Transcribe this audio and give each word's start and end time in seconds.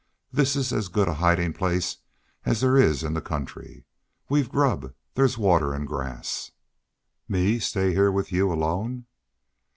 This 0.31 0.55
is 0.55 0.73
as 0.73 0.87
good 0.87 1.07
a 1.07 1.13
hidin' 1.13 1.53
place 1.53 1.97
as 2.43 2.61
there 2.61 2.75
is 2.75 3.03
in 3.03 3.13
the 3.13 3.21
country. 3.21 3.85
We've 4.29 4.49
grub. 4.49 4.95
There's 5.13 5.37
water 5.37 5.75
an' 5.75 5.85
grass." 5.85 6.49
"Me 7.29 7.59
stay 7.59 7.93
heah 7.93 8.11
with 8.11 8.31
y'u 8.31 8.51
alone!" 8.51 9.05